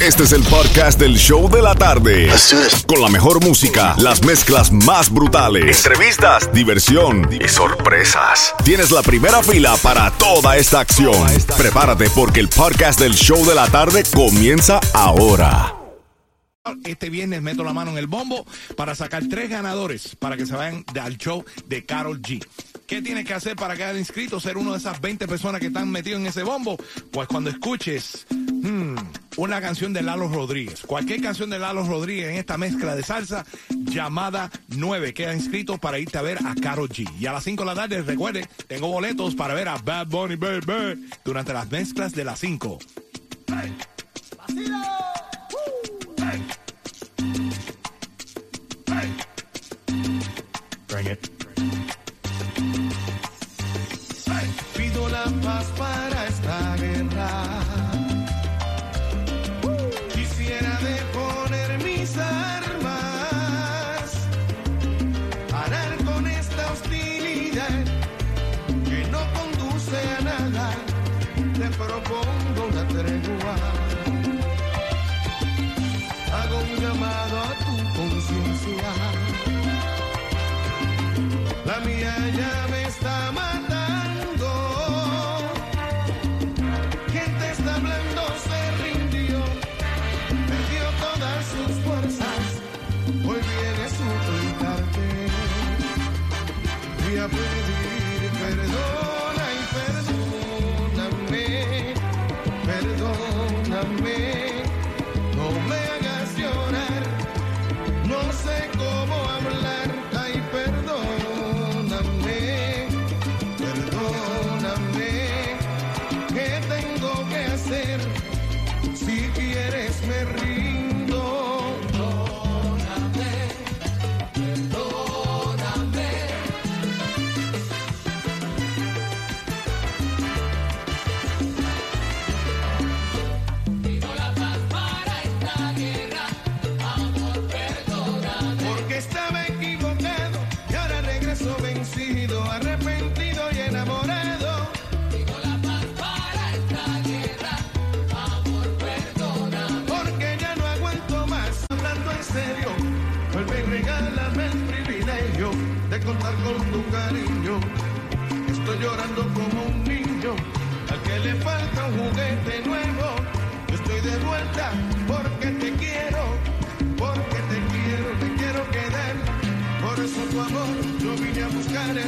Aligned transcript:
Este 0.00 0.22
es 0.22 0.32
el 0.32 0.44
podcast 0.44 1.00
del 1.00 1.16
show 1.16 1.50
de 1.50 1.60
la 1.60 1.74
tarde. 1.74 2.30
Con 2.86 3.02
la 3.02 3.08
mejor 3.08 3.44
música, 3.44 3.96
las 3.98 4.24
mezclas 4.24 4.70
más 4.70 5.12
brutales, 5.12 5.84
entrevistas, 5.84 6.52
diversión 6.52 7.28
y 7.32 7.48
sorpresas. 7.48 8.54
Tienes 8.64 8.92
la 8.92 9.02
primera 9.02 9.42
fila 9.42 9.76
para 9.82 10.12
toda 10.12 10.56
esta 10.56 10.78
acción. 10.78 11.26
Prepárate 11.56 12.08
porque 12.10 12.38
el 12.38 12.48
podcast 12.48 13.00
del 13.00 13.14
show 13.14 13.44
de 13.44 13.56
la 13.56 13.66
tarde 13.66 14.04
comienza 14.14 14.78
ahora. 14.94 15.74
Este 16.84 17.10
viernes 17.10 17.42
meto 17.42 17.64
la 17.64 17.72
mano 17.72 17.90
en 17.90 17.98
el 17.98 18.06
bombo 18.06 18.46
para 18.76 18.94
sacar 18.94 19.24
tres 19.28 19.50
ganadores 19.50 20.14
para 20.14 20.36
que 20.36 20.46
se 20.46 20.54
vayan 20.54 20.84
al 21.02 21.18
show 21.18 21.44
de 21.66 21.84
Carol 21.84 22.22
G. 22.22 22.46
¿Qué 22.88 23.02
tienes 23.02 23.26
que 23.26 23.34
hacer 23.34 23.54
para 23.54 23.76
quedar 23.76 23.94
inscrito? 23.98 24.40
Ser 24.40 24.56
uno 24.56 24.72
de 24.72 24.78
esas 24.78 24.98
20 24.98 25.28
personas 25.28 25.60
que 25.60 25.66
están 25.66 25.90
metidos 25.90 26.22
en 26.22 26.26
ese 26.26 26.42
bombo. 26.42 26.78
Pues 27.10 27.28
cuando 27.28 27.50
escuches 27.50 28.26
hmm, 28.30 28.94
una 29.36 29.60
canción 29.60 29.92
de 29.92 30.00
Lalo 30.00 30.26
Rodríguez, 30.26 30.80
cualquier 30.86 31.20
canción 31.20 31.50
de 31.50 31.58
Lalo 31.58 31.86
Rodríguez 31.86 32.30
en 32.30 32.36
esta 32.36 32.56
mezcla 32.56 32.96
de 32.96 33.02
salsa 33.02 33.44
llamada 33.68 34.50
9, 34.68 35.12
queda 35.12 35.34
inscrito 35.34 35.76
para 35.76 35.98
irte 35.98 36.16
a 36.16 36.22
ver 36.22 36.38
a 36.46 36.54
Carol 36.54 36.88
G. 36.88 37.06
Y 37.20 37.26
a 37.26 37.32
las 37.32 37.44
5 37.44 37.62
de 37.62 37.66
la 37.66 37.74
tarde, 37.74 38.00
recuerde, 38.00 38.48
tengo 38.66 38.88
boletos 38.88 39.34
para 39.34 39.52
ver 39.52 39.68
a 39.68 39.76
Bad 39.76 40.06
Bunny 40.06 40.36
Baby 40.36 41.10
durante 41.26 41.52
las 41.52 41.70
mezclas 41.70 42.14
de 42.14 42.24
las 42.24 42.40
5. 42.40 42.78
Bring 50.88 51.06
it. 51.06 51.37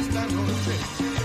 Esta 0.01 0.23
noche. 0.25 0.73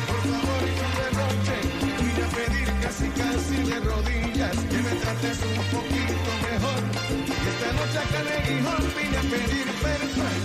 Por 0.07 0.23
favor 0.31 0.63
y 0.63 0.73
no 0.81 0.89
de 1.01 1.11
noche, 1.21 1.57
vine 2.01 2.23
a 2.25 2.31
pedir 2.37 2.69
casi 2.83 3.07
casi 3.21 3.57
de 3.71 3.77
rodillas 3.81 4.57
que 4.71 4.79
me 4.87 4.93
trates 5.01 5.39
un 5.43 5.65
poquito 5.75 6.31
mejor. 6.49 6.81
Y 7.27 7.47
esta 7.53 7.69
noche 7.79 7.99
acá 8.05 8.19
en 8.21 8.29
el 8.35 8.43
Guijón 8.47 8.85
vine 8.97 9.17
a 9.17 9.25
pedir 9.33 9.67
perdón. 9.83 10.37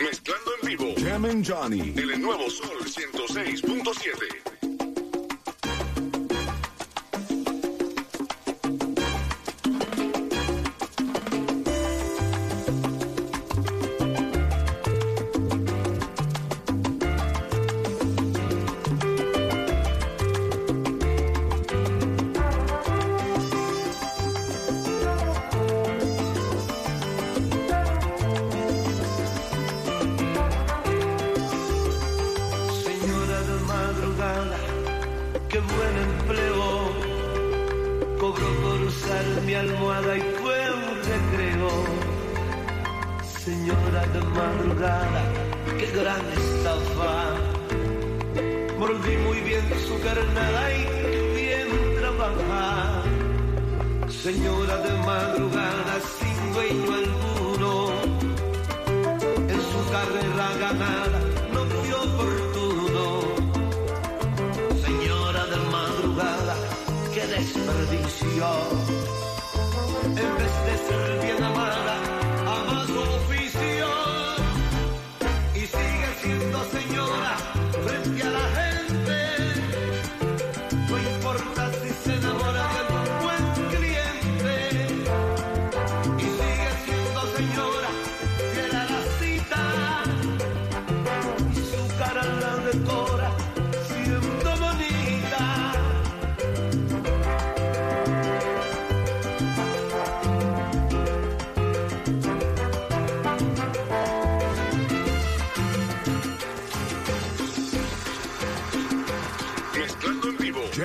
Mezclando 0.00 0.50
en 0.60 0.68
vivo. 0.68 0.86
Jam 0.98 1.24
and 1.24 1.46
Johnny. 1.46 1.92
En 1.96 2.10
el 2.10 2.20
nuevo 2.20 2.50
Sol 2.50 2.78
106.7. 2.84 4.47
Señora 43.48 44.02
de 44.14 44.20
madrugada, 44.38 45.22
qué 45.78 45.86
gran 45.98 46.24
estafa. 46.40 47.14
Mordí 48.78 49.16
muy 49.26 49.40
bien 49.40 49.64
su 49.86 49.98
carnada 50.06 50.62
y 50.78 50.82
qué 50.84 51.20
bien 51.40 51.68
trabaja. 51.98 53.02
Señora 54.24 54.76
de 54.86 54.92
madrugada, 55.10 55.94
sin 56.18 56.38
dueño 56.52 56.92
alguno 57.02 57.72
en 59.54 59.60
su 59.70 59.80
carrera 59.94 60.46
ganada 60.64 61.20
no 61.54 61.60
fue 61.72 61.94
oportuno. 62.06 63.04
Señora 64.84 65.46
de 65.46 65.58
madrugada, 65.72 66.54
qué 67.14 67.26
desperdicio. 67.26 68.87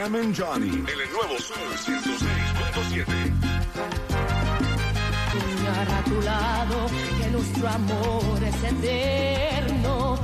Jam 0.04 0.34
Johnny. 0.34 0.68
En 0.68 1.00
el 1.00 1.12
nuevo 1.14 1.40
Sol 1.40 1.58
106.7. 1.78 3.06
a 5.88 6.04
tu 6.04 6.22
lado 6.22 6.88
que 7.22 7.30
nuestro 7.30 7.70
amor 7.70 8.44
es 8.44 8.64
eterno 8.66 10.20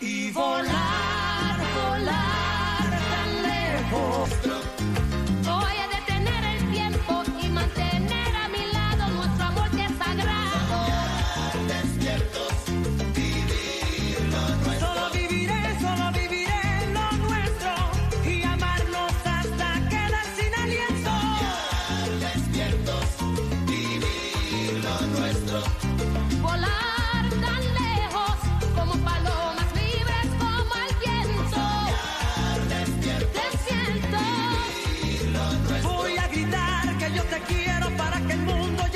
y 0.00 0.30
volar, 0.32 1.60
volar 1.74 2.90
tan 3.10 3.42
lejos. 3.42 4.59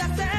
hacer. 0.04 0.33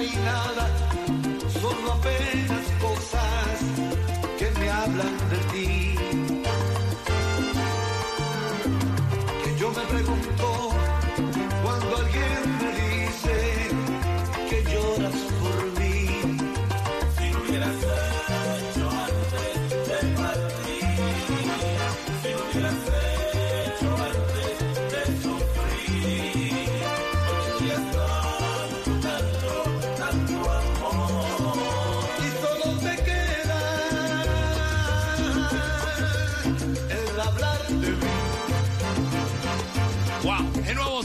bailar. 0.00 0.59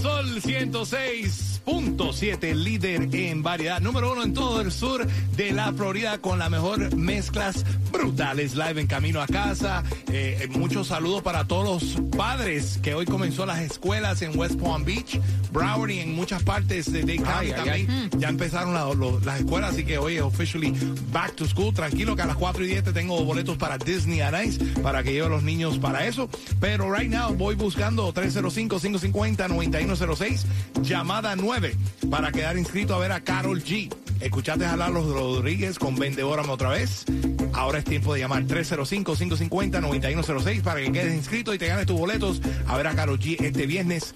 Sol 0.02 0.42
106.7, 0.42 2.54
líder 2.54 3.08
en 3.16 3.42
variedad, 3.42 3.80
número 3.80 4.12
uno 4.12 4.24
en 4.24 4.34
todo 4.34 4.60
el 4.62 4.72
sur 4.72 5.08
de 5.36 5.52
la 5.52 5.74
Florida 5.74 6.20
con 6.20 6.38
la 6.38 6.50
mejor 6.50 6.96
mezclas 6.96 7.66
brutales, 7.98 8.56
live 8.56 8.82
en 8.82 8.88
camino 8.88 9.22
a 9.22 9.28
casa. 9.28 9.84
Eh, 10.12 10.40
eh, 10.42 10.48
muchos 10.48 10.88
saludos 10.88 11.22
para 11.22 11.46
todos 11.46 11.66
los 11.66 12.02
padres 12.16 12.80
que 12.82 12.94
hoy 12.94 13.06
comenzó 13.06 13.46
las 13.46 13.60
escuelas 13.60 14.22
en 14.22 14.38
West 14.38 14.60
Palm 14.60 14.84
Beach, 14.84 15.20
Broward 15.52 15.92
y 15.92 16.00
en 16.00 16.16
muchas 16.16 16.44
partes 16.44 16.92
de 16.92 17.02
Dade 17.02 17.22
County 17.22 17.52
también. 17.52 18.10
Ya 18.18 18.30
empezaron 18.30 18.74
las 18.74 19.40
escuelas, 19.40 19.72
así 19.72 19.86
que 19.86 19.98
hoy 19.98 20.18
es 20.18 20.22
officially 20.22 20.74
back 21.12 21.36
to 21.36 21.46
school. 21.46 21.74
Tranquilo 21.74 22.16
que 22.16 22.22
a 22.22 22.26
las 22.26 22.38
4 22.38 22.64
y 22.66 22.68
10 22.68 22.94
tengo 22.94 23.24
boletos 23.24 23.58
para 23.58 23.78
Disney 23.78 24.22
a 24.22 24.32
Nice 24.32 24.64
para 24.82 25.04
que 25.04 25.14
lleve 25.14 25.28
a 25.28 25.30
los 25.30 25.44
niños 25.44 25.78
para 25.80 26.06
eso. 26.06 26.30
Pero 26.60 26.94
right 26.94 27.10
now 27.10 27.34
voy 27.34 27.56
buscando 27.56 28.14
305-550-9106, 28.14 30.44
llamada 30.82 31.36
9, 31.36 31.76
para 32.10 32.32
quedar 32.32 32.58
inscrito 32.58 32.96
a 32.96 33.00
ver 33.00 33.12
a 33.12 33.22
Carol 33.22 33.64
G. 33.64 33.94
Escuchaste 34.20 34.66
a 34.66 34.76
Lalo 34.78 35.14
Rodríguez 35.14 35.78
con 35.78 35.96
Vendedórame 35.96 36.50
otra 36.50 36.70
vez. 36.70 37.06
Ahora 37.54 37.80
tiempo 37.86 38.14
de 38.14 38.20
llamar 38.20 38.44
305-550-9106 38.44 40.62
para 40.62 40.82
que 40.82 40.92
quedes 40.92 41.16
inscrito 41.16 41.54
y 41.54 41.58
te 41.58 41.68
ganes 41.68 41.86
tus 41.86 41.98
boletos. 41.98 42.42
A 42.68 42.76
ver 42.76 42.88
a 42.88 42.96
Carol 42.96 43.18
G 43.20 43.38
este 43.40 43.66
viernes 43.66 44.14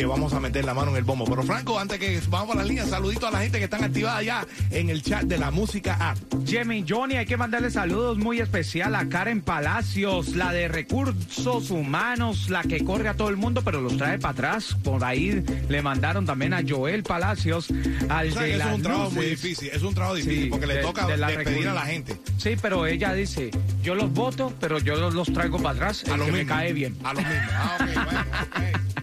que 0.00 0.06
vamos 0.06 0.32
a 0.32 0.40
meter 0.40 0.64
la 0.64 0.72
mano 0.72 0.92
en 0.92 0.96
el 0.96 1.04
bombo. 1.04 1.26
Pero 1.26 1.42
Franco, 1.42 1.78
antes 1.78 1.98
que 1.98 2.18
vamos 2.30 2.56
a 2.56 2.60
la 2.60 2.64
línea, 2.64 2.86
saludito 2.86 3.26
a 3.26 3.30
la 3.30 3.40
gente 3.40 3.58
que 3.58 3.64
están 3.64 3.84
activada 3.84 4.22
ya 4.22 4.46
en 4.70 4.88
el 4.88 5.02
chat 5.02 5.24
de 5.24 5.36
la 5.36 5.50
música 5.50 5.94
app. 6.00 6.16
Jimmy 6.46 6.86
Johnny, 6.88 7.16
hay 7.16 7.26
que 7.26 7.36
mandarle 7.36 7.70
saludos 7.70 8.16
muy 8.16 8.40
especial 8.40 8.94
a 8.94 9.10
Karen 9.10 9.42
Palacios, 9.42 10.36
la 10.36 10.54
de 10.54 10.68
recursos 10.68 11.70
humanos, 11.70 12.48
la 12.48 12.62
que 12.62 12.82
corre 12.82 13.10
a 13.10 13.14
todo 13.14 13.28
el 13.28 13.36
mundo, 13.36 13.60
pero 13.62 13.82
los 13.82 13.98
trae 13.98 14.18
para 14.18 14.32
atrás. 14.32 14.74
Por 14.82 15.04
ahí 15.04 15.44
le 15.68 15.82
mandaron 15.82 16.24
también 16.24 16.54
a 16.54 16.62
Joel 16.66 17.02
Palacios, 17.02 17.68
al 18.08 18.32
de 18.32 18.56
Es 18.56 18.64
un 18.64 18.82
trabajo 18.82 19.10
muy 19.10 19.26
difícil, 19.26 19.68
es 19.70 19.82
un 19.82 19.94
trabajo 19.94 20.14
difícil 20.14 20.48
porque 20.48 20.66
le 20.66 20.76
toca 20.76 21.06
despedir 21.06 21.68
a 21.68 21.74
la 21.74 21.82
gente. 21.82 22.18
Sí, 22.38 22.56
pero 22.62 22.86
ella 22.86 23.12
dice, 23.12 23.50
yo 23.82 23.94
los 23.94 24.10
voto, 24.10 24.50
pero 24.60 24.78
yo 24.78 25.10
los, 25.10 25.30
traigo 25.30 25.58
para 25.58 25.74
atrás, 25.74 26.04
a 26.10 26.16
lo 26.16 26.24
que 26.24 26.32
me 26.32 26.46
cae 26.46 26.72
bien. 26.72 26.96
A 27.04 27.12
los 27.12 27.22
mismos. 27.22 27.50
Ah, 27.52 27.78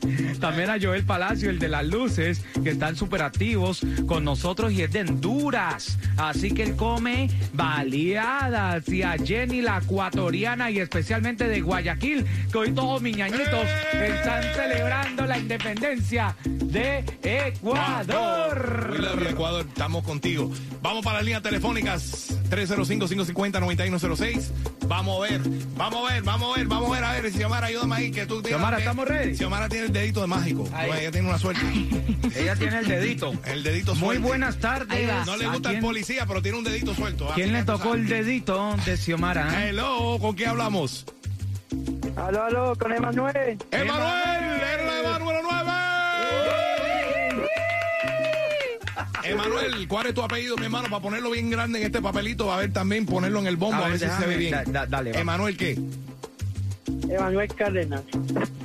También 0.40 0.70
a 0.70 0.78
Joel 0.80 0.87
Palacio, 1.06 1.50
el 1.50 1.60
de 1.60 1.70
las 1.70 1.86
luces, 1.86 2.44
que 2.64 2.72
están 2.72 2.96
súper 2.96 3.22
activos 3.22 3.82
con 4.08 4.24
nosotros 4.24 4.72
y 4.72 4.84
es 4.84 4.92
de 4.92 5.02
Honduras. 5.02 5.98
Así 6.18 6.52
que 6.52 6.64
él 6.64 6.76
come 6.76 7.30
baleadas. 7.54 8.88
Y 8.90 9.04
a 9.04 9.18
Jenny, 9.18 9.62
la 9.62 9.78
ecuatoriana 9.78 10.72
y 10.72 10.80
especialmente 10.80 11.48
de 11.48 11.62
Guayaquil, 11.62 12.26
que 12.52 12.58
hoy 12.58 12.72
todos 12.72 13.02
mis 13.02 13.18
ñañitos 13.18 13.68
están 13.94 14.44
celebrando 14.56 15.26
la 15.26 15.38
independencia 15.38 16.36
de 16.46 17.04
Ecuador. 17.24 18.96
Ecuador, 19.30 19.66
estamos 19.68 20.04
contigo. 20.04 20.52
Vamos 20.82 21.04
para 21.04 21.18
las 21.18 21.26
líneas 21.26 21.44
telefónicas 21.44 22.40
305-550-9106. 22.50 24.77
Vamos 24.88 25.18
a 25.18 25.30
ver, 25.30 25.42
vamos 25.76 26.10
a 26.10 26.14
ver, 26.14 26.24
vamos 26.24 26.54
a 26.54 26.58
ver, 26.58 26.68
vamos 26.68 26.90
a 26.90 26.94
ver, 26.94 27.04
a 27.04 27.22
ver, 27.22 27.32
Xiomara, 27.32 27.68
ayúdame 27.68 27.96
ahí, 27.96 28.12
que 28.12 28.26
tú 28.26 28.42
Xiomara, 28.42 28.78
¿estamos 28.80 29.08
ready? 29.08 29.36
Xiomara 29.36 29.68
tiene 29.68 29.88
el 29.88 29.94
dedito 29.94 30.22
de 30.22 30.28
mágico. 30.28 30.68
ella 30.98 31.12
tiene 31.12 31.28
una 31.28 31.38
suerte. 31.38 31.62
ella 32.36 32.56
tiene 32.56 32.80
el 32.80 32.88
dedito. 32.88 33.34
El 33.46 33.64
dedito 33.64 33.96
suelto. 33.96 34.06
Muy 34.06 34.18
buenas 34.18 34.58
tardes. 34.60 35.26
No 35.26 35.36
le 35.36 35.48
gusta 35.48 35.72
el 35.72 35.80
policía, 35.80 36.26
pero 36.26 36.42
tiene 36.42 36.58
un 36.58 36.64
dedito 36.64 36.96
suelto. 36.96 37.30
¿Quién 37.36 37.52
le 37.54 37.64
tocó 37.64 37.96
el 37.96 38.08
dedito 38.08 38.76
de 38.86 38.98
Xiomara? 38.98 39.68
Hello, 39.68 40.18
¿con 40.20 40.36
qué 40.36 40.48
hablamos? 40.48 41.06
Aló, 42.16 42.44
aló, 42.44 42.76
con 42.76 42.94
Emanuel. 42.94 43.58
¡Emanuel! 43.72 44.47
Emanuel, 49.30 49.88
¿cuál 49.88 50.08
es 50.08 50.14
tu 50.14 50.22
apellido, 50.22 50.58
mi 50.58 50.66
hermano? 50.66 50.90
Para 50.90 51.02
ponerlo 51.02 51.32
bien 51.32 51.50
grande 51.50 51.80
en 51.80 51.86
este 51.86 52.02
papelito, 52.02 52.52
a 52.52 52.58
ver 52.58 52.74
también 52.74 53.06
ponerlo 53.06 53.40
en 53.40 53.48
el 53.48 53.58
bombo, 53.58 53.84
a, 53.84 53.90
ver, 53.90 54.00
si 54.00 54.06
se 54.08 54.28
ve 54.28 54.38
bien. 54.38 54.56
dale, 54.68 55.18
Emanuel, 55.18 55.58
¿qué? 55.58 55.80
Emanuel 57.10 57.54
Cárdenas. 57.54 58.02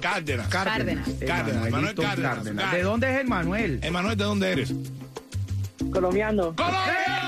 Cárdenas. 0.00 0.48
Cárdenas. 0.48 1.08
Cárdenas, 1.26 1.54
Manuel 1.54 1.68
Emanuelito 1.68 2.02
Cárdenas. 2.02 2.34
Cárdenas. 2.34 2.72
¿De 2.72 2.82
dónde 2.82 3.12
es 3.12 3.20
el 3.20 3.26
Manuel? 3.26 3.80
Emanuel, 3.82 4.16
¿de 4.16 4.24
dónde 4.24 4.52
eres? 4.52 4.74
Colombiano. 5.92 6.54
Colombia, 6.56 7.21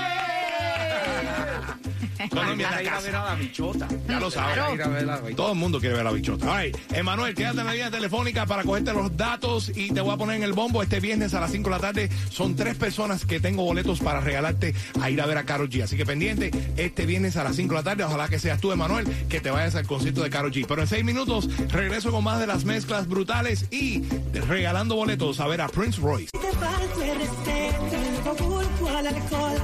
Para 2.29 2.55
la 2.55 2.81
ir 2.81 2.89
a 2.89 2.99
ver 2.99 3.15
a 3.15 3.25
la 3.25 3.35
bichota. 3.35 3.87
Ya 4.07 4.19
lo 4.19 4.31
sabes. 4.31 4.57
A 4.57 5.15
a. 5.15 5.35
Todo 5.35 5.51
el 5.51 5.57
mundo 5.57 5.79
quiere 5.79 5.95
ver 5.95 6.05
la 6.05 6.11
bichota. 6.11 6.57
Ay, 6.57 6.71
Emanuel, 6.93 7.33
quédate 7.35 7.59
en 7.59 7.65
la 7.65 7.71
línea 7.73 7.91
telefónica 7.91 8.45
para 8.45 8.63
cogerte 8.63 8.93
los 8.93 9.15
datos 9.15 9.71
y 9.75 9.91
te 9.91 10.01
voy 10.01 10.13
a 10.13 10.17
poner 10.17 10.37
en 10.37 10.43
el 10.43 10.53
bombo 10.53 10.81
este 10.81 10.99
viernes 10.99 11.33
a 11.33 11.39
las 11.39 11.51
5 11.51 11.69
de 11.69 11.75
la 11.75 11.81
tarde. 11.81 12.09
Son 12.29 12.55
tres 12.55 12.75
personas 12.75 13.25
que 13.25 13.39
tengo 13.39 13.63
boletos 13.63 13.99
para 13.99 14.21
regalarte 14.21 14.73
a 15.01 15.09
ir 15.09 15.21
a 15.21 15.25
ver 15.25 15.37
a 15.37 15.43
Karol 15.43 15.69
G. 15.69 15.83
Así 15.83 15.97
que 15.97 16.05
pendiente, 16.05 16.51
este 16.77 17.05
viernes 17.05 17.37
a 17.37 17.43
las 17.43 17.55
5 17.55 17.73
de 17.73 17.79
la 17.79 17.83
tarde. 17.83 18.03
Ojalá 18.03 18.27
que 18.27 18.39
seas 18.39 18.59
tú, 18.59 18.71
Emanuel, 18.71 19.07
que 19.29 19.41
te 19.41 19.51
vayas 19.51 19.75
al 19.75 19.87
concierto 19.87 20.23
de 20.23 20.29
Karol 20.29 20.51
G. 20.51 20.65
Pero 20.67 20.81
en 20.81 20.87
seis 20.87 21.03
minutos 21.03 21.49
regreso 21.69 22.11
con 22.11 22.23
más 22.23 22.39
de 22.39 22.47
las 22.47 22.65
mezclas 22.65 23.07
brutales 23.07 23.65
y 23.71 24.03
regalando 24.47 24.95
boletos 24.95 25.39
a 25.39 25.47
ver 25.47 25.61
a 25.61 25.67
Prince 25.67 25.99
Royce. 26.01 26.31
te 26.31 26.51
falto 26.57 27.01
el 27.03 27.19
respeto, 27.19 28.87
al 28.97 29.07
alcohol. 29.07 29.57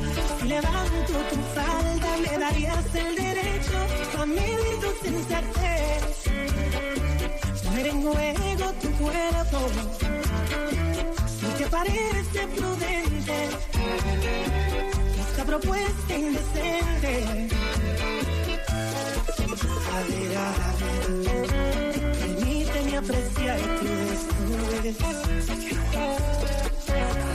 Levanto 0.46 1.13
tu 1.30 1.36
falda, 1.56 1.90
me 2.21 2.37
darías 2.37 2.85
el 2.95 3.15
derecho 3.15 3.77
a 4.19 4.25
medir 4.25 4.79
tu 4.81 4.89
sensatez. 5.05 6.01
Poner 7.63 7.87
en 7.87 8.01
juego 8.01 8.73
tu 8.81 8.91
cuerpo, 8.91 9.59
si 11.39 11.45
te 11.57 11.65
parece 11.67 12.47
prudente, 12.55 13.49
esta 15.19 15.45
propuesta 15.45 16.15
indecente. 16.15 17.47
A 19.93 19.99
ver, 20.07 20.37
a 20.37 20.49
ver, 20.79 21.47
permíteme 22.19 22.97
apreciar 22.97 23.59
tu 23.79 23.85
desnudez. 24.09 24.97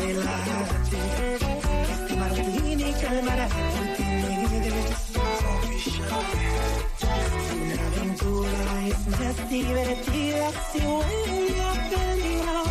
Relájate, 0.01 0.99
este 1.93 2.17
martini 2.17 2.93
calmará 3.01 3.49
tu. 3.49 4.06
Una 7.53 7.87
aventura 7.87 8.87
es 8.87 9.07
más 9.09 9.51
divertida 9.51 10.51
si 10.73 10.79
huele 10.79 11.61
a 11.63 11.73
peligro. 11.91 12.63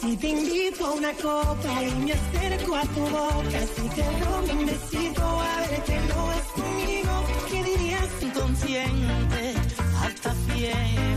Si 0.00 0.16
te 0.16 0.28
invito 0.28 0.86
a 0.86 0.92
una 0.92 1.12
copa 1.12 1.82
y 1.82 1.94
me 2.04 2.12
acerco 2.12 2.76
a 2.76 2.82
tu 2.82 3.00
boca, 3.00 3.60
si 3.76 3.88
te 3.94 4.02
robo 4.20 4.52
un 4.52 4.66
besito 4.66 5.22
a 5.22 5.60
ver 5.60 5.82
que 5.84 6.00
no 6.00 6.32
es 6.32 6.46
conmigo, 6.56 7.24
¿qué 7.50 7.64
dirías 7.64 8.08
inconsciente? 8.22 9.54
Hasta 10.02 10.34
fiebre. 10.34 11.07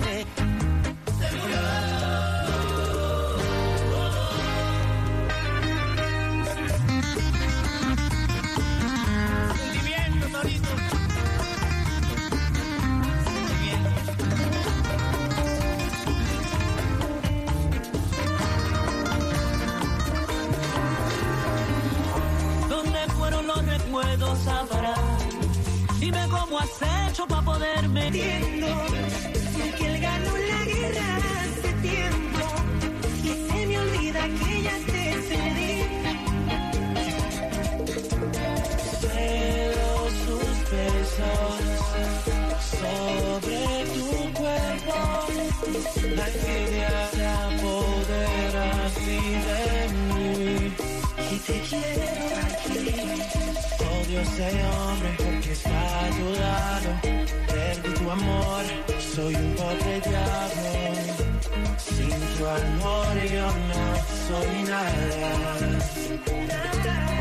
La 46.15 46.27
envidia 46.27 47.09
se 47.13 47.25
apodera 47.25 48.85
así 48.85 49.19
de 49.47 49.63
mí 50.13 50.75
Y 51.31 51.37
te 51.39 51.55
quiero 51.61 52.35
aquí. 52.47 52.85
Odio 53.79 54.19
ese 54.21 54.49
hombre 54.65 55.09
porque 55.17 55.51
está 55.51 55.79
a 55.99 56.09
tu 56.09 56.27
lado 56.43 56.89
Perdí 57.47 57.91
tu 57.93 58.05
amor, 58.11 58.63
soy 59.15 59.35
un 59.35 59.55
pobre 59.55 60.01
diablo 60.01 60.73
Sin 61.77 62.19
tu 62.37 62.43
amor 62.47 63.13
yo 63.33 63.47
no 63.69 63.83
soy 64.27 64.51
nada 64.63 65.31
Y 66.27 67.20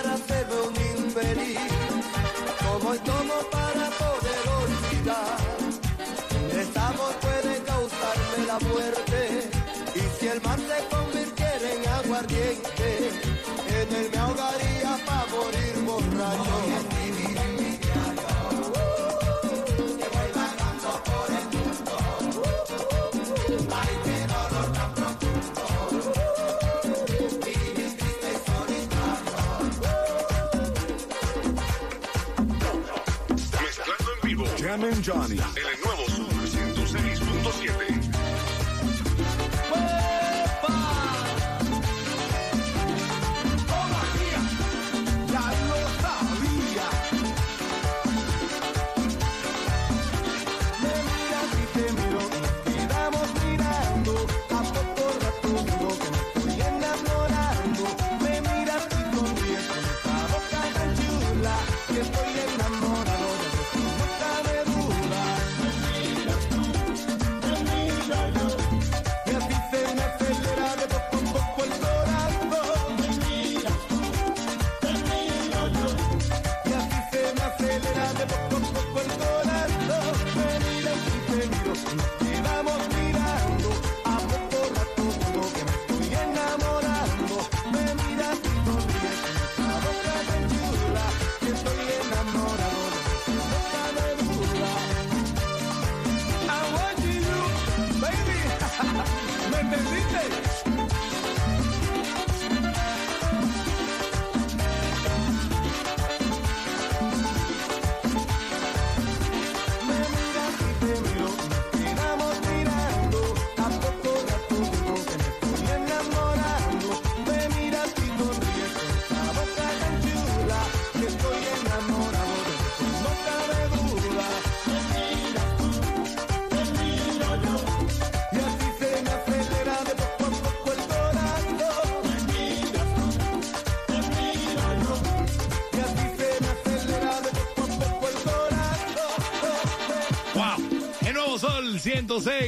Johnny. 35.01 35.50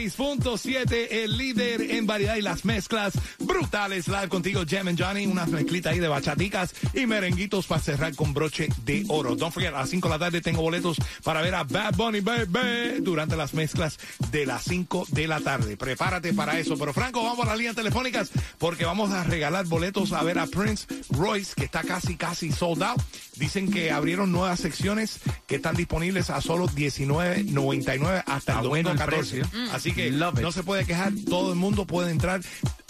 106.7, 0.10 1.07
el 1.10 1.38
líder 1.38 1.81
en 1.91 2.05
variedad 2.05 2.36
y 2.36 2.41
las 2.41 2.65
mezclas 2.65 3.13
brutales. 3.53 4.07
Live 4.07 4.29
contigo, 4.29 4.63
Jam 4.67 4.88
and 4.88 5.00
Johnny. 5.01 5.25
Unas 5.27 5.50
mezclitas 5.50 5.93
ahí 5.93 6.00
de 6.00 6.07
bachaticas 6.07 6.74
y 6.93 7.05
merenguitos 7.05 7.67
para 7.67 7.81
cerrar 7.81 8.15
con 8.15 8.33
broche 8.33 8.67
de 8.86 9.05
oro. 9.07 9.36
Don't 9.36 9.53
forget, 9.53 9.74
a 9.74 9.79
las 9.79 9.89
5 9.89 10.07
de 10.07 10.13
la 10.13 10.19
tarde 10.19 10.41
tengo 10.41 10.62
boletos 10.62 10.98
para 11.24 11.41
ver 11.41 11.55
a 11.55 11.63
Bad 11.63 11.95
Bunny 11.95 12.19
Baby 12.22 13.01
durante 13.01 13.36
las 13.36 13.53
mezclas 13.53 13.98
de 14.31 14.45
las 14.45 14.63
5 14.63 15.05
de 15.12 15.27
la 15.27 15.39
tarde. 15.39 15.77
Prepárate 15.77 16.33
para 16.33 16.57
eso. 16.60 16.77
Pero 16.77 16.93
Franco, 16.93 17.24
vamos 17.24 17.45
a 17.45 17.50
las 17.50 17.57
líneas 17.57 17.75
telefónicas 17.75 18.31
porque 18.57 18.86
vamos 18.86 19.12
a 19.12 19.24
regalar 19.24 19.65
boletos 19.65 20.12
a 20.13 20.24
ver 20.24 20.39
a 20.39 20.48
Prince 20.48 20.88
Royce, 21.10 21.53
que 21.55 21.65
está 21.65 21.83
casi, 21.83 22.15
casi 22.17 22.51
sold 22.51 22.83
out. 22.83 23.01
Dicen 23.36 23.72
que 23.72 23.91
abrieron 23.91 24.31
nuevas 24.31 24.60
secciones 24.60 25.19
que 25.48 25.55
están 25.55 25.75
disponibles 25.75 26.29
a 26.29 26.41
solo 26.41 26.67
$19.99 26.67 28.24
hasta 28.25 28.51
el 28.53 28.57
Ah, 28.57 28.62
domingo 28.62 28.69
bueno 28.69 28.91
el 28.91 28.98
14. 28.98 29.41
precio. 29.41 29.72
Así 29.74 29.91
que 29.93 30.12
Love 30.12 30.36
it. 30.36 30.41
no 30.41 30.51
se 30.51 30.63
puede 30.63 30.86
quejar. 30.86 31.12
Todo 31.29 31.51
el 31.51 31.57
mundo 31.60 31.86
puede 31.86 32.12
entrar 32.12 32.41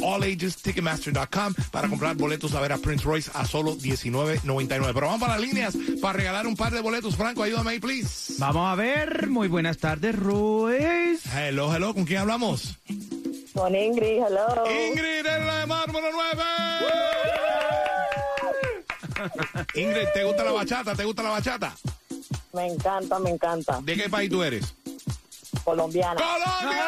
allagesticketmaster.com 0.03 1.53
para 1.71 1.87
comprar 1.87 2.15
boletos 2.15 2.53
a 2.53 2.61
ver 2.61 2.73
a 2.73 2.77
Prince 2.77 3.05
Royce 3.05 3.31
a 3.33 3.45
solo 3.45 3.75
$19.99. 3.75 4.93
Pero 4.93 5.07
vamos 5.07 5.21
para 5.21 5.33
las 5.33 5.41
líneas 5.41 5.77
para 6.01 6.13
regalar 6.13 6.47
un 6.47 6.55
par 6.55 6.73
de 6.73 6.81
boletos. 6.81 7.15
Franco, 7.15 7.43
ayúdame 7.43 7.71
ahí, 7.71 7.79
please. 7.79 8.35
Vamos 8.37 8.71
a 8.71 8.75
ver. 8.75 9.27
Muy 9.27 9.47
buenas 9.47 9.77
tardes, 9.77 10.15
Ruiz. 10.15 11.25
Hello, 11.33 11.73
hello. 11.73 11.93
¿Con 11.93 12.05
quién 12.05 12.19
hablamos? 12.19 12.77
Con 13.53 13.75
Ingrid, 13.75 14.23
hello. 14.23 14.63
Ingrid 14.65 15.25
en 15.25 15.47
la 15.47 15.59
de 15.59 15.65
Mármol 15.67 16.03
9. 16.11 16.43
Ingrid, 19.75 20.07
¿te 20.13 20.23
gusta 20.23 20.43
la 20.43 20.51
bachata? 20.51 20.95
¿Te 20.95 21.05
gusta 21.05 21.23
la 21.23 21.29
bachata? 21.29 21.75
Me 22.53 22.67
encanta, 22.67 23.19
me 23.19 23.29
encanta. 23.31 23.79
¿De 23.81 23.95
qué 23.95 24.09
país 24.09 24.29
tú 24.29 24.43
eres? 24.43 24.73
Colombiana. 25.63 26.15
¡Colombia! 26.15 26.83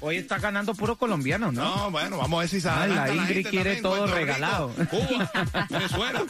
Hoy 0.00 0.16
está 0.18 0.38
ganando 0.38 0.74
puro 0.74 0.96
colombiano, 0.96 1.50
¿no? 1.50 1.64
No, 1.76 1.90
bueno, 1.90 2.18
vamos 2.18 2.36
a 2.36 2.40
ver 2.40 2.48
si 2.50 2.60
se 2.60 2.68
Ah, 2.68 2.86
la 2.86 3.14
Ingrid 3.14 3.46
quiere 3.48 3.76
también, 3.76 3.82
todo 3.82 4.04
Rico, 4.06 4.16
regalado. 4.18 4.70
Cuba, 4.90 5.30
Venezuela. 5.70 6.22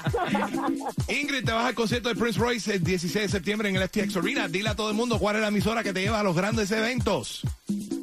Ingrid, 1.08 1.44
te 1.44 1.50
vas 1.52 1.66
al 1.66 1.74
concierto 1.74 2.08
de 2.08 2.14
Prince 2.14 2.38
Royce 2.38 2.74
el 2.74 2.84
16 2.84 3.24
de 3.24 3.28
septiembre 3.28 3.68
en 3.68 3.76
el 3.76 3.88
FTX 3.88 4.16
Arena. 4.16 4.46
Dile 4.46 4.68
a 4.68 4.76
todo 4.76 4.90
el 4.90 4.94
mundo 4.96 5.18
cuál 5.18 5.36
es 5.36 5.42
la 5.42 5.48
emisora 5.48 5.82
que 5.82 5.92
te 5.92 6.02
lleva 6.02 6.20
a 6.20 6.22
los 6.22 6.36
grandes 6.36 6.70
eventos. 6.70 7.42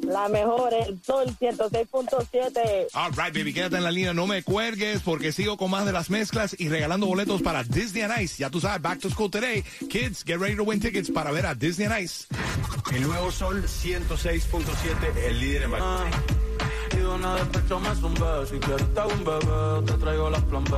La 0.02 0.28
mejor, 0.28 0.74
el 0.74 1.00
Sol 1.02 1.26
106.7. 1.40 2.88
All 2.94 3.10
right, 3.12 3.34
baby, 3.34 3.52
quédate 3.52 3.76
en 3.76 3.84
la 3.84 3.90
línea, 3.90 4.12
no 4.12 4.26
me 4.26 4.42
cuelgues 4.42 5.00
porque 5.02 5.32
sigo 5.32 5.56
con 5.56 5.70
más 5.70 5.86
de 5.86 5.92
las 5.92 6.10
mezclas 6.10 6.56
y 6.58 6.68
regalando 6.68 7.06
boletos 7.06 7.40
para 7.42 7.62
Disney 7.62 8.02
on 8.02 8.20
Ice. 8.20 8.36
Ya 8.38 8.50
tú 8.50 8.60
sabes, 8.60 8.82
back 8.82 8.98
to 8.98 9.10
school 9.10 9.30
today. 9.30 9.62
Kids, 9.88 10.24
get 10.24 10.38
ready 10.38 10.56
to 10.56 10.64
win 10.64 10.80
tickets 10.80 11.10
para 11.10 11.30
ver 11.30 11.46
a 11.46 11.54
Disney 11.54 11.86
on 11.86 11.98
Ice. 12.02 12.26
El 12.92 13.02
nuevo 13.02 13.30
Sol 13.30 13.62
106.7, 13.62 15.16
el 15.24 15.40
líder 15.40 15.62
en 15.62 15.70
variedad. 15.70 16.04
Y 16.92 16.96
de 16.96 17.06
una 17.06 17.34
despecho 17.36 17.80
me 17.80 17.94
zumbé. 17.94 18.46
Si 18.50 18.58
quieres 18.58 18.94
te 18.94 19.00
hago 19.00 19.12
un 19.12 19.24
bebé, 19.24 19.86
te 19.86 19.98
traigo 19.98 20.30
las 20.30 20.42
plan 20.42 20.64
B. 20.64 20.76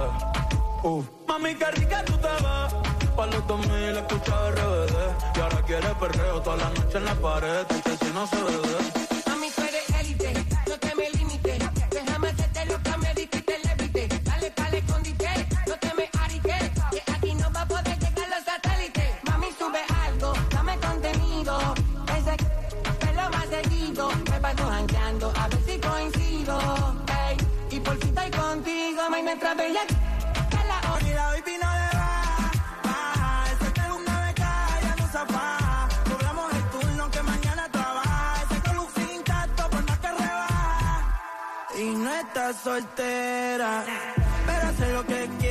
Uh. 0.85 1.03
Mami, 1.27 1.55
qué 1.55 1.71
rica 1.73 2.05
tú 2.05 2.13
te 2.19 2.29
ves. 2.29 3.15
Pa' 3.17 3.27
los 3.27 3.47
2000 3.47 3.97
escucha 3.97 4.51
RBD. 4.51 5.37
Y 5.37 5.41
ahora 5.41 5.63
quieres 5.67 5.95
perreo 5.99 6.41
toda 6.43 6.57
la 6.57 6.69
noche 6.71 6.99
en 6.99 7.05
la 7.05 7.15
pared. 7.15 7.67
Que 7.67 8.05
si 8.05 8.13
no 8.13 8.27
se 8.27 8.37
bebe. 8.37 9.04
Mami, 29.15 29.23
mientras 29.23 29.57
bella. 29.57 29.81
que 30.51 30.57
la 30.69 30.93
hora. 30.93 31.09
Y 31.09 31.13
la 31.15 31.27
baby 31.27 31.57
no 31.63 31.71
le 31.81 31.89
va. 31.99 32.51
Baja, 32.85 33.45
ese 33.53 33.67
es 33.81 33.91
una 34.01 34.27
beca, 34.27 34.51
ya 34.83 34.97
no 34.97 35.07
se 35.07 35.33
baja. 35.33 35.89
Cobramos 36.11 36.53
el 36.55 36.65
turno 36.71 37.11
que 37.11 37.23
mañana 37.23 37.69
trabaja. 37.71 38.43
Ese 38.43 38.61
color 38.63 38.89
intacto 39.15 39.71
por 39.71 39.85
más 39.85 39.99
que 39.99 40.09
rebaja. 40.09 40.95
Y 41.79 41.85
no 41.97 42.11
está 42.15 42.53
soltera, 42.53 43.85
pero 44.47 44.69
hace 44.69 44.93
lo 44.93 45.07
que 45.07 45.29
quiera. 45.39 45.44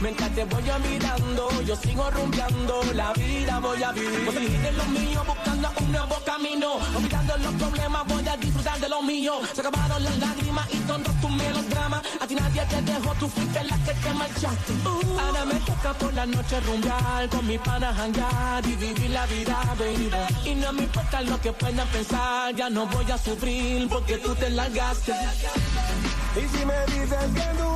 Mientras 0.00 0.30
te 0.32 0.44
voy 0.44 0.70
a 0.70 0.78
mirando, 0.78 1.50
yo 1.62 1.74
sigo 1.74 2.08
rumbeando, 2.10 2.82
la 2.94 3.12
vida 3.14 3.58
voy 3.58 3.82
a 3.82 3.90
vivir. 3.90 4.24
Voy 4.24 4.36
a 4.36 4.38
seguir 4.38 4.66
en 4.66 4.76
lo 4.76 4.84
mío, 4.84 5.24
buscando 5.26 5.72
un 5.80 5.92
nuevo 5.92 6.16
camino. 6.24 6.74
Olvidando 6.94 7.36
los 7.38 7.54
problemas, 7.54 8.06
voy 8.06 8.28
a 8.28 8.36
disfrutar 8.36 8.78
de 8.78 8.88
lo 8.88 9.02
mío. 9.02 9.40
Se 9.52 9.60
acabaron 9.60 10.04
las 10.04 10.18
lágrimas 10.18 10.68
y 10.72 10.76
todos 10.86 11.20
tus 11.20 11.30
melodramas. 11.30 12.02
A 12.20 12.26
ti 12.28 12.34
nadie 12.36 12.64
te 12.66 12.82
dejó, 12.82 13.12
tú 13.14 13.28
fuiste 13.28 13.64
la 13.64 13.76
que 13.78 13.94
te 13.94 14.14
marchaste. 14.14 14.72
Uh, 14.84 15.18
ahora 15.18 15.44
me 15.44 15.54
toca 15.60 15.92
por 15.94 16.14
la 16.14 16.26
noche 16.26 16.60
rumbear, 16.60 17.28
con 17.28 17.46
mis 17.48 17.58
panas 17.58 17.96
jangar 17.96 18.66
y 18.66 18.76
vivir 18.76 19.10
la 19.10 19.26
vida, 19.26 19.74
baby. 19.78 20.10
Y 20.44 20.54
no 20.54 20.72
me 20.74 20.82
importa 20.82 21.22
lo 21.22 21.40
que 21.40 21.52
puedan 21.52 21.88
pensar, 21.88 22.54
ya 22.54 22.70
no 22.70 22.86
voy 22.86 23.10
a 23.10 23.18
sufrir 23.18 23.88
porque 23.88 24.18
tú 24.18 24.32
te 24.36 24.48
largaste. 24.50 25.12
Y 26.36 26.56
si 26.56 26.64
me 26.64 26.86
dices 26.86 27.24
que 27.34 27.58
tú 27.58 27.68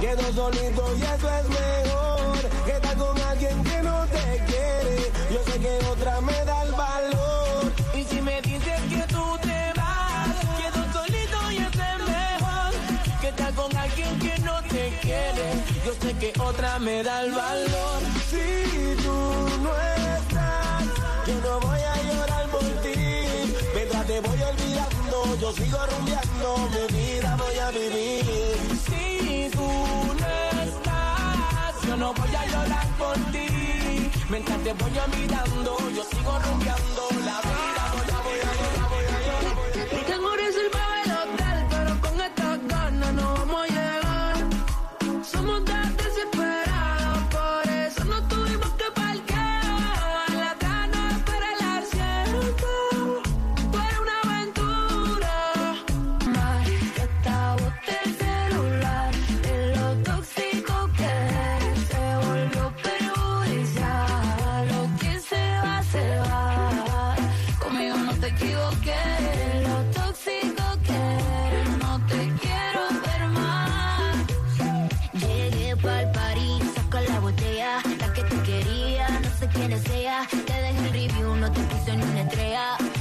quedo 0.00 0.32
solito 0.32 0.96
y 0.96 1.02
eso 1.02 1.28
es 1.38 1.48
mejor. 1.48 2.64
Que 2.64 2.72
estar 2.72 2.96
con 2.96 3.20
alguien 3.20 3.62
que 3.62 3.82
no 3.82 4.06
te 4.06 4.42
quiere, 4.48 5.12
yo 5.32 5.40
sé 5.44 5.60
que 5.60 5.86
otra 5.86 6.20
me 6.20 6.44
da 6.44 6.62
el 6.62 6.72
valor. 6.72 7.72
Y 7.94 8.04
si 8.04 8.20
me 8.22 8.40
dices 8.40 8.80
que 8.88 9.02
tú 9.14 9.24
te 9.42 9.72
vas, 9.76 10.34
quedo 10.60 10.80
solito 10.92 11.38
y 11.52 11.56
eso 11.58 11.82
es 11.92 11.98
mejor. 12.16 12.72
Que 13.20 13.28
estar 13.28 13.54
con 13.54 13.76
alguien 13.76 14.18
que 14.18 14.38
no 14.38 14.62
te 14.62 14.98
quiere, 15.02 15.46
yo 15.84 15.92
sé 16.00 16.16
que 16.18 16.32
otra 16.40 16.78
me 16.78 17.02
da 17.02 17.22
el 17.24 17.32
valor. 17.32 18.00
Si 18.30 19.02
tú 19.04 19.18
no 19.64 19.72
estás, 20.16 20.84
yo 21.26 21.34
no 21.46 21.60
voy 21.60 21.80
a 21.80 21.96
llorar 22.02 22.46
por 22.48 22.64
ti. 22.82 22.96
Mientras 23.74 24.06
te 24.06 24.20
voy 24.20 24.42
olvidando, 24.42 25.36
yo 25.40 25.52
sigo 25.52 25.78
rumbeando, 25.86 26.68
mi 26.74 26.96
vida 26.96 27.36
voy 27.36 27.58
a 27.58 27.70
vivir. 27.70 29.19
Yo 31.90 31.96
no 31.96 32.14
voy 32.14 32.34
a 32.36 32.46
llorar 32.46 32.86
por 32.98 33.16
ti. 33.32 34.10
Mientras 34.28 34.58
te 34.62 34.72
voy 34.74 34.92
mirando, 35.18 35.76
yo 35.90 36.04
sigo 36.04 36.38
rumbeando 36.38 37.02
la 37.24 37.49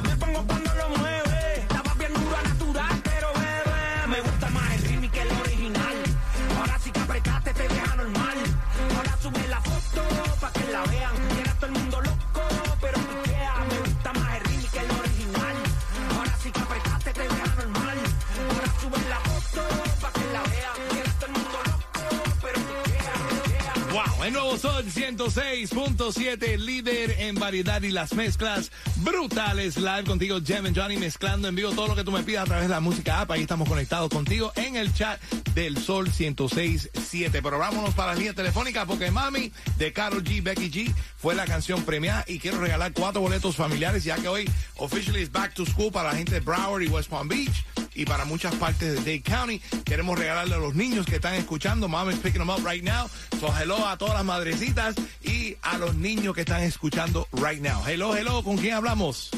Me 0.00 0.16
pongo 0.16 0.44
cuando 0.46 0.71
el 24.26 24.32
nuevo 24.34 24.56
Sol 24.56 24.84
106.7, 24.84 26.56
líder 26.58 27.16
en 27.18 27.34
variedad 27.34 27.82
y 27.82 27.90
las 27.90 28.14
mezclas 28.14 28.70
brutales. 28.96 29.76
Live 29.76 30.04
contigo, 30.04 30.38
Jem 30.40 30.66
and 30.66 30.78
Johnny, 30.78 30.96
mezclando 30.96 31.48
en 31.48 31.56
vivo 31.56 31.72
todo 31.72 31.88
lo 31.88 31.96
que 31.96 32.04
tú 32.04 32.12
me 32.12 32.22
pidas 32.22 32.44
a 32.44 32.46
través 32.46 32.68
de 32.68 32.74
la 32.74 32.80
música 32.80 33.20
app. 33.20 33.32
Ahí 33.32 33.42
estamos 33.42 33.68
conectados 33.68 34.10
contigo 34.10 34.52
en 34.54 34.76
el 34.76 34.94
chat 34.94 35.20
del 35.54 35.76
Sol 35.76 36.08
106.7. 36.08 37.40
Pero 37.42 37.58
vámonos 37.58 37.94
para 37.94 38.12
la 38.12 38.18
línea 38.18 38.34
telefónica 38.34 38.86
porque 38.86 39.10
Mami 39.10 39.50
de 39.78 39.92
Carol 39.92 40.22
G, 40.22 40.42
Becky 40.42 40.70
G, 40.70 40.94
fue 41.16 41.34
la 41.34 41.44
canción 41.44 41.82
premiada 41.82 42.24
y 42.28 42.38
quiero 42.38 42.60
regalar 42.60 42.92
cuatro 42.92 43.20
boletos 43.20 43.56
familiares 43.56 44.04
ya 44.04 44.16
que 44.16 44.28
hoy 44.28 44.50
officially 44.76 45.22
is 45.22 45.32
back 45.32 45.52
to 45.54 45.66
school 45.66 45.90
para 45.90 46.10
la 46.10 46.16
gente 46.16 46.32
de 46.32 46.40
Broward 46.40 46.82
y 46.82 46.88
West 46.88 47.10
Palm 47.10 47.26
Beach 47.26 47.64
y 47.94 48.04
para 48.04 48.24
muchas 48.24 48.54
partes 48.56 48.94
de 48.94 48.96
Dade 48.96 49.22
County. 49.22 49.60
Queremos 49.84 50.18
regalarle 50.18 50.54
a 50.54 50.58
los 50.58 50.74
niños 50.74 51.06
que 51.06 51.16
están 51.16 51.34
escuchando. 51.34 51.88
Mama's 51.88 52.16
picking 52.16 52.40
them 52.40 52.50
up 52.50 52.64
right 52.64 52.82
now. 52.82 53.08
So 53.40 53.52
hello 53.52 53.86
a 53.86 53.96
todas 53.96 54.14
las 54.14 54.24
madrecitas 54.24 54.94
y 55.22 55.56
a 55.62 55.78
los 55.78 55.94
niños 55.94 56.34
que 56.34 56.42
están 56.42 56.62
escuchando 56.62 57.28
right 57.32 57.60
now. 57.60 57.82
Hello, 57.86 58.14
hello, 58.16 58.42
¿con 58.42 58.56
quién 58.56 58.74
hablamos? 58.74 59.30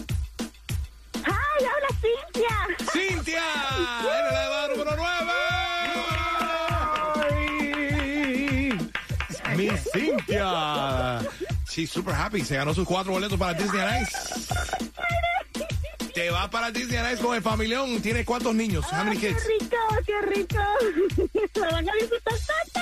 ¡Ay, 1.24 1.64
habla 1.64 1.88
Cintia! 2.00 2.68
¡Cintia! 2.92 3.42
¡Eres 4.00 4.32
la 4.32 4.44
edad 4.44 4.68
número 4.70 4.96
9! 4.96 5.14
¡Mi 9.56 9.70
Cintia! 9.92 11.20
She's 11.68 11.90
super 11.90 12.14
happy. 12.14 12.44
Se 12.44 12.56
ganó 12.56 12.72
sus 12.74 12.86
cuatro 12.86 13.12
boletos 13.12 13.38
para 13.38 13.54
Disney 13.54 13.80
on 13.80 14.02
Ice. 14.02 14.16
Te 16.14 16.30
vas 16.30 16.48
para 16.48 16.70
Disney 16.70 17.16
con 17.20 17.34
el 17.34 17.42
familión. 17.42 18.00
¿Tienes 18.00 18.24
cuántos 18.24 18.54
niños? 18.54 18.84
How 18.92 19.04
many 19.04 19.16
kids? 19.18 19.36
¡Qué 19.42 19.58
rico, 19.58 19.76
qué 20.06 20.20
rico! 20.22 20.62
Se 21.54 21.60
van 21.60 21.88
a 21.88 21.92
disfrutar 21.92 22.34
tanto. 22.72 22.80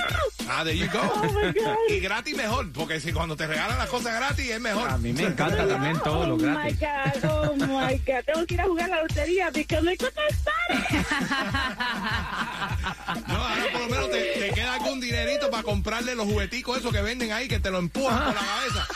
Ah, 0.49 0.63
there 0.63 0.77
you 0.77 0.87
go. 0.91 0.99
Oh, 1.01 1.23
my 1.33 1.51
God. 1.51 1.75
Y 1.89 1.99
gratis 1.99 2.35
mejor, 2.35 2.71
porque 2.71 2.99
si 2.99 3.11
cuando 3.11 3.35
te 3.35 3.47
regalan 3.47 3.77
las 3.79 3.89
cosas 3.89 4.13
gratis 4.15 4.49
es 4.51 4.59
mejor. 4.61 4.87
A 4.89 4.97
mí 4.97 5.13
me 5.13 5.23
encanta 5.23 5.67
también 5.67 5.99
todo 6.01 6.27
lo 6.27 6.35
Oh 6.35 6.37
gratis. 6.37 6.79
my 6.79 6.85
God, 6.85 7.31
oh 7.31 7.55
my 7.55 7.97
God. 8.05 8.23
Tengo 8.25 8.45
que 8.45 8.53
ir 8.53 8.61
a 8.61 8.65
jugar 8.65 8.89
la 8.89 9.01
lotería 9.01 9.51
porque 9.51 9.65
contestar. 9.97 10.53
No, 13.27 13.35
ahora 13.35 13.63
por 13.71 13.81
lo 13.81 13.87
menos 13.89 14.11
te, 14.11 14.21
te 14.39 14.49
queda 14.51 14.73
algún 14.73 14.99
dinerito 14.99 15.49
para 15.51 15.63
comprarle 15.63 16.15
los 16.15 16.25
jugueticos 16.25 16.77
esos 16.79 16.91
que 16.91 17.01
venden 17.01 17.31
ahí 17.31 17.47
que 17.47 17.59
te 17.59 17.69
lo 17.69 17.77
empujan 17.79 18.17
por 18.25 18.33
la 18.33 18.41
cabeza. 18.41 18.87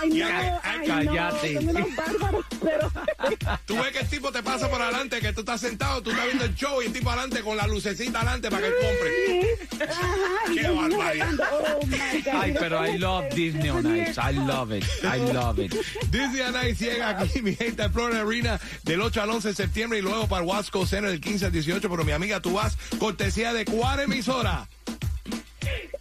Ay, 0.00 0.08
no, 0.10 0.26
ay, 0.26 0.50
ay, 0.62 0.86
cállate. 0.86 1.52
no. 1.54 1.60
Son 1.60 1.76
unos 1.76 1.96
bárbaros, 1.96 2.44
pero. 2.62 2.90
Tú 3.66 3.76
ves 3.76 3.92
que 3.92 3.98
el 4.00 4.08
tipo 4.08 4.30
te 4.32 4.42
pasa 4.42 4.68
por 4.68 4.80
adelante, 4.82 5.20
que 5.20 5.32
tú 5.32 5.40
estás 5.40 5.60
sentado, 5.60 6.02
tú 6.02 6.10
estás 6.10 6.26
viendo 6.26 6.44
el 6.44 6.54
show 6.54 6.82
y 6.82 6.86
el 6.86 6.92
tipo 6.92 7.10
adelante 7.10 7.42
con 7.42 7.56
la 7.56 7.66
lucecita 7.66 8.20
adelante 8.20 8.50
para 8.50 8.62
que 8.62 8.68
él 8.68 8.74
compre. 8.82 9.84
Ajá, 9.84 10.52
y 10.52 10.56
Qué 10.56 10.68
barbaridad. 10.68 10.98
bailando. 10.98 11.44
Oh 11.52 11.86
my 11.86 12.22
God. 12.22 12.32
Ay, 12.34 12.54
pero 12.58 12.86
I 12.86 12.98
love 12.98 13.24
Disney 13.34 13.70
on 13.70 13.96
Ice. 13.96 14.20
I 14.20 14.32
love 14.34 14.72
it. 14.76 14.84
I 15.02 15.18
love 15.32 15.58
it. 15.58 15.74
Disney 16.10 16.40
on 16.42 16.54
Ice 16.66 16.84
llega 16.84 17.18
aquí, 17.18 17.40
mi 17.42 17.54
gente, 17.54 17.88
Florida 17.88 18.20
Arena 18.22 18.60
del 18.82 19.00
8 19.00 19.22
al 19.22 19.30
11 19.30 19.48
de 19.48 19.54
septiembre 19.54 19.98
y 19.98 20.02
luego 20.02 20.26
para 20.28 20.42
el 20.42 20.48
Wasco 20.48 20.86
Center 20.86 21.10
del 21.10 21.20
15 21.20 21.46
al 21.46 21.52
18. 21.52 21.88
Pero 21.88 22.04
mi 22.04 22.12
amiga, 22.12 22.40
tú 22.40 22.52
vas 22.54 22.76
cortesía 22.98 23.52
de 23.52 23.64
cuál 23.64 24.00
emisora. 24.00 24.68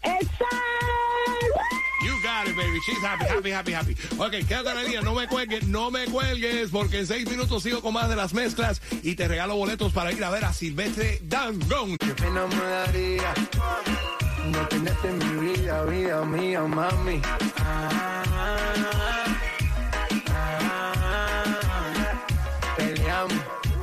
Exacto. 0.04 0.43
Baby. 2.42 2.80
She's 2.86 3.04
happy, 3.04 3.26
happy, 3.26 3.52
happy, 3.52 3.74
happy. 3.74 3.96
Ok, 4.18 4.48
quédate 4.48 4.70
en 4.70 4.76
la 4.76 4.84
línea. 4.84 5.02
No 5.02 5.14
me 5.14 5.28
cuelgues, 5.28 5.68
no 5.68 5.92
me 5.92 6.06
cuelgues, 6.06 6.70
porque 6.72 7.00
en 7.00 7.08
seis 7.08 7.30
minutos 7.30 7.64
sigo 7.64 7.82
con 7.82 7.94
más 7.94 8.10
de 8.10 8.16
las 8.16 8.34
mezclas 8.34 8.82
y 9.02 9.16
te 9.16 9.28
regalo 9.28 9.56
boletos 9.56 9.94
para 9.94 10.12
ir 10.12 10.24
a 10.24 10.30
ver 10.30 10.46
a 10.46 10.54
Silvestre 10.54 11.20
Dangón. 11.24 11.98
Pena 11.98 12.48
me 12.48 12.56
daría 12.56 13.34
no 14.52 14.68
tenerte 14.68 15.08
en 15.08 15.18
mi 15.18 15.52
vida, 15.52 15.84
vida 15.86 16.26
mía, 16.26 16.62
mami. 16.62 17.22
Peleamos, 22.78 23.34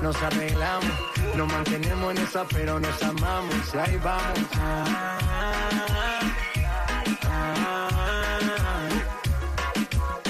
nos 0.02 0.22
arreglamos, 0.22 0.92
nos 1.36 1.52
mantenemos 1.52 2.16
en 2.16 2.22
esa, 2.22 2.44
pero 2.48 2.78
nos 2.78 3.02
amamos 3.02 3.74
y 3.74 3.78
ahí 3.78 4.00
vamos. 4.02 6.19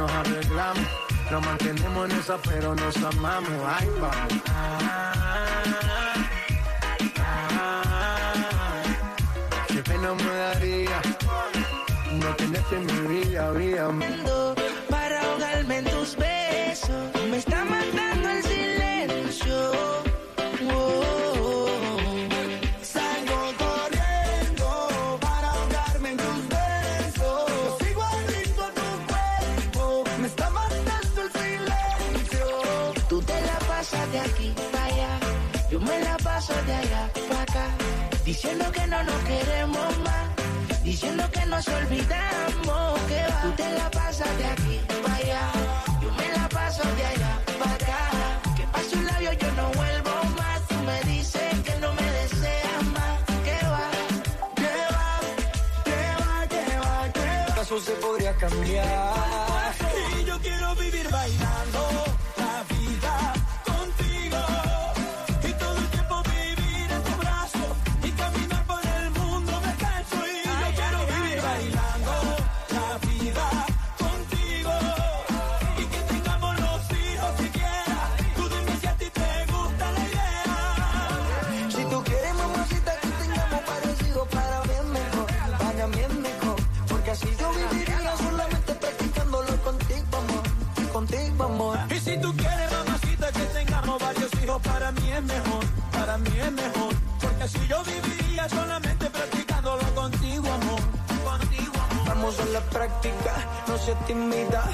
nos 0.00 0.10
arreglamos, 0.12 0.86
nos 1.30 1.44
mantenemos 1.44 2.10
en 2.10 2.18
esa, 2.18 2.38
pero 2.38 2.74
nos 2.74 2.96
amamos. 2.96 3.58
Ahí 3.66 3.88
vamos. 4.00 4.32
Qué 9.68 9.82
pena 9.82 10.14
me 10.14 10.34
daría 10.44 11.00
no 12.12 12.34
tenerte 12.36 12.76
en 12.76 12.86
mi 12.86 13.00
vida, 13.14 13.50
vida 13.52 13.90
para 14.88 15.20
ahogarme 15.22 15.78
en 15.78 15.84
tus 15.84 16.16
besos. 16.16 17.02
Me 17.30 17.36
está 17.36 17.64
matando 17.64 18.28
el 18.30 18.42
silencio. 18.42 19.79
Yo 35.70 35.78
me 35.78 36.00
la 36.00 36.16
paso 36.16 36.52
de 36.66 36.74
allá 36.74 37.08
para 37.28 37.42
acá. 37.42 37.66
Diciendo 38.24 38.72
que 38.72 38.86
no 38.88 39.02
nos 39.04 39.22
queremos 39.22 39.98
más. 39.98 40.82
Diciendo 40.82 41.30
que 41.30 41.46
nos 41.46 41.68
olvidamos 41.68 43.00
que 43.08 43.22
va. 43.30 43.42
Tú 43.42 43.50
te 43.52 43.70
la 43.78 43.88
pasas 43.90 44.38
de 44.38 44.46
aquí 44.46 44.80
para 45.02 45.14
allá. 45.14 45.52
Yo 46.02 46.10
me 46.12 46.28
la 46.36 46.48
paso 46.48 46.82
de 46.96 47.06
allá 47.06 47.38
para 47.58 47.74
acá. 47.74 48.00
Que 48.56 48.64
paso 48.64 48.96
un 48.96 49.06
labio 49.06 49.32
yo 49.32 49.52
no 49.52 49.70
vuelvo 49.70 50.14
más. 50.38 50.60
Tú 50.66 50.74
me 50.74 51.00
dices 51.02 51.60
que 51.64 51.76
no 51.76 51.92
me 51.94 52.10
deseas 52.18 52.82
más. 52.96 53.18
Que 53.44 53.58
va. 53.74 53.90
¿Qué 54.56 54.74
va? 54.96 55.20
¿Qué 55.84 56.02
va? 56.20 56.46
¿Qué 56.48 56.78
va? 56.84 57.12
¿Qué 57.12 57.46
va? 57.46 57.52
¿Acaso 57.52 57.78
se 57.78 57.92
podría 57.92 58.34
cambiar? 58.34 59.72
Y 60.20 60.24
yo 60.24 60.36
quiero 60.40 60.74
vivir 60.74 61.08
bailando 61.10 62.10
tengamos 93.90 94.02
varios 94.02 94.42
hijos, 94.42 94.62
para 94.62 94.92
mí 94.92 95.10
es 95.10 95.22
mejor, 95.22 95.64
para 95.92 96.18
mí 96.18 96.30
es 96.38 96.52
mejor. 96.52 96.94
Porque 97.20 97.48
si 97.48 97.66
yo 97.66 97.82
viviría 97.84 98.48
solamente 98.48 99.10
practicándolo 99.10 99.82
contigo, 99.94 100.48
amor. 100.52 100.80
Contigo, 101.24 101.72
amor. 101.90 102.06
Vamos 102.06 102.40
a 102.40 102.44
la 102.46 102.60
práctica, 102.60 103.32
no 103.66 103.78
seas 103.78 104.06
tímida. 104.06 104.64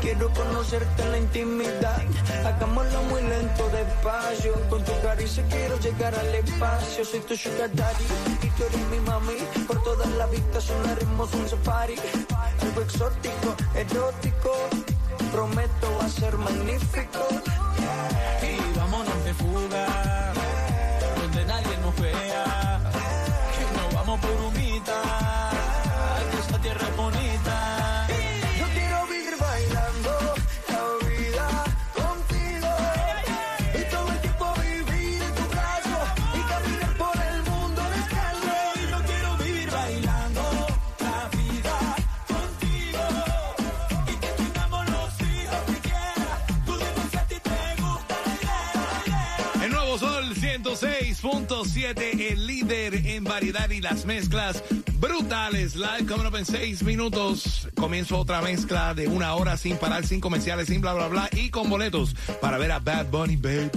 Quiero 0.00 0.30
conocerte 0.32 1.02
en 1.02 1.10
la 1.12 1.18
intimidad. 1.18 2.02
Hagámoslo 2.44 3.02
muy 3.04 3.22
lento, 3.22 3.68
despacio. 3.70 4.52
Con 4.68 4.84
tu 4.84 4.92
caricia 5.02 5.44
quiero 5.48 5.78
llegar 5.78 6.14
al 6.14 6.34
espacio. 6.34 7.04
Soy 7.04 7.20
tu 7.20 7.36
sugar 7.36 7.70
daddy 7.74 8.04
y 8.42 8.48
tú 8.50 8.64
eres 8.64 8.86
mi 8.88 9.00
mami. 9.00 9.34
Por 9.66 9.82
todas 9.82 10.08
las 10.10 10.30
vistas 10.30 10.64
sonaremos 10.64 11.32
un 11.34 11.48
safari. 11.48 11.96
Algo 12.60 12.80
exótico, 12.82 13.54
erótico. 13.74 14.93
Prometo 15.34 15.88
va 15.98 16.04
a 16.04 16.08
ser 16.08 16.38
magnífico. 16.38 17.26
106.7, 50.62 52.30
el 52.30 52.46
líder 52.46 52.94
en 53.06 53.24
variedad 53.24 53.68
y 53.70 53.80
las 53.80 54.04
mezclas 54.04 54.62
brutales. 55.04 55.76
Live 55.76 56.06
coming 56.06 56.26
up 56.26 56.34
en 56.36 56.46
6 56.46 56.82
minutos. 56.82 57.68
Comienzo 57.74 58.18
otra 58.18 58.40
mezcla 58.40 58.94
de 58.94 59.06
una 59.06 59.34
hora 59.34 59.58
sin 59.58 59.76
parar, 59.76 60.06
sin 60.06 60.20
comerciales, 60.20 60.68
sin 60.68 60.80
bla, 60.80 60.94
bla, 60.94 61.08
bla. 61.08 61.28
Y 61.32 61.50
con 61.50 61.68
boletos 61.68 62.16
para 62.40 62.56
ver 62.58 62.70
a 62.72 62.78
Bad 62.78 63.10
Bunny, 63.10 63.36
baby. 63.36 63.68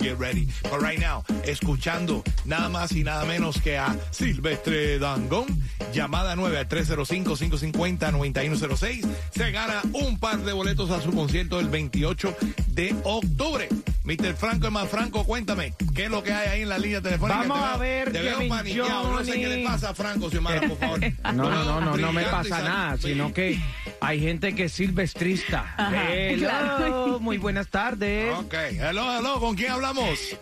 Get 0.00 0.18
ready. 0.18 0.48
But 0.64 0.82
right 0.82 0.98
now, 0.98 1.22
escuchando 1.44 2.24
nada 2.44 2.68
más 2.68 2.90
y 2.92 3.04
nada 3.04 3.24
menos 3.24 3.60
que 3.60 3.78
a 3.78 3.96
Silvestre 4.10 4.98
Dangón. 4.98 5.46
Llamada 5.92 6.34
9 6.36 6.58
al 6.58 6.68
305-550-9106. 6.68 9.06
Se 9.30 9.50
gana 9.52 9.82
un 9.92 10.18
par 10.18 10.38
de 10.38 10.52
boletos 10.52 10.90
a 10.90 11.00
su 11.00 11.12
concierto 11.12 11.60
el 11.60 11.68
28 11.68 12.36
de 12.68 12.96
octubre. 13.04 13.68
Mr. 14.04 14.34
Franco 14.34 14.66
es 14.66 14.72
más 14.72 14.88
Franco, 14.88 15.24
cuéntame, 15.24 15.74
¿qué 15.94 16.06
es 16.06 16.10
lo 16.10 16.24
que 16.24 16.32
hay 16.32 16.48
ahí 16.48 16.62
en 16.62 16.68
la 16.68 16.78
línea 16.78 17.00
telefónica? 17.00 17.38
Vamos 17.38 17.62
a 17.62 17.76
ver, 17.76 18.10
Te 18.10 18.20
veo 18.20 18.48
paniqueado, 18.48 19.12
no 19.12 19.24
sé 19.24 19.30
qué 19.32 19.46
le 19.46 19.64
pasa 19.64 19.90
a 19.90 19.94
Franco, 19.94 20.28
Xiomara, 20.28 20.60
por 20.76 20.88
favor. 20.88 21.00
No, 21.32 21.50
no, 21.50 21.64
no, 21.64 21.80
no, 21.80 21.96
no 21.96 22.12
me 22.12 22.24
pasa 22.24 22.60
nada, 22.62 22.96
sino 22.98 23.32
que 23.32 23.58
hay 24.00 24.20
gente 24.20 24.54
que 24.54 24.64
es 24.64 24.72
silvestrista. 24.72 25.74
Ajá, 25.76 26.12
Hello, 26.12 26.38
claro. 26.46 27.20
muy 27.20 27.38
buenas 27.38 27.68
tardes. 27.68 28.34
Ok, 28.36 28.54
hello, 28.54 29.18
hello, 29.18 29.40
¿con 29.40 29.54
quién 29.56 29.72
hablamos? 29.72 30.18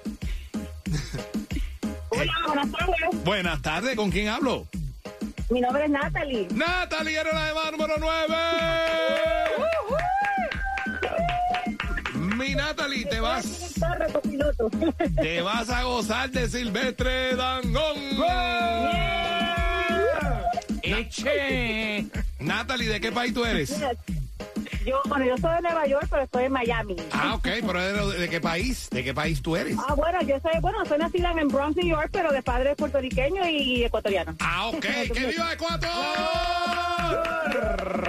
Hola, 2.10 2.32
buenas 2.46 2.70
tardes. 2.72 3.24
Buenas 3.24 3.62
tardes, 3.62 3.94
¿con 3.96 4.10
quién 4.10 4.28
hablo? 4.28 4.66
Mi 5.50 5.60
nombre 5.60 5.84
es 5.84 5.90
Natalie. 5.90 6.48
Natalie, 6.54 7.20
eres 7.20 7.32
la 7.34 7.44
demanda 7.46 7.70
número 7.72 7.94
9. 7.98 8.36
Mi 12.36 12.54
Natalie, 12.54 13.04
te 13.06 13.20
vas, 13.20 13.74
te 15.20 15.40
vas 15.42 15.70
a 15.70 15.82
gozar 15.84 16.30
de 16.30 16.48
Silvestre 16.48 17.36
Dangón. 17.36 17.96
Eche. 20.98 22.07
Natalie, 22.40 22.88
¿de 22.88 23.00
qué 23.00 23.12
país 23.12 23.35
tú 23.35 23.44
eres? 23.44 23.81
Yo, 24.87 25.00
bueno, 25.09 25.26
yo 25.26 25.37
soy 25.37 25.55
de 25.57 25.61
Nueva 25.62 25.87
York, 25.87 26.07
pero 26.11 26.22
estoy 26.22 26.44
en 26.44 26.53
Miami. 26.53 26.96
Ah, 27.12 27.35
ok, 27.35 27.48
pero 27.66 28.09
¿de, 28.09 28.18
de 28.18 28.29
qué 28.31 28.40
país? 28.40 28.88
¿De 28.90 29.05
qué 29.05 29.12
país 29.12 29.42
tú 29.42 29.55
eres? 29.55 29.76
Ah, 29.87 29.94
bueno, 29.94 30.22
yo 30.22 30.40
soy, 30.40 30.59
bueno, 30.62 30.85
soy 30.87 30.98
nacida 30.98 31.33
en 31.33 31.48
Bronx, 31.48 31.76
New 31.76 31.87
York, 31.87 32.09
pero 32.11 32.33
de 32.33 32.42
padres 32.42 32.76
puertorriqueños 32.76 33.46
y 33.48 33.85
ecuatorianos. 33.85 34.37
Ah, 34.40 34.68
ok, 34.68 34.81
¡que 35.12 35.26
viva 35.26 35.53
Ecuador! 35.53 36.59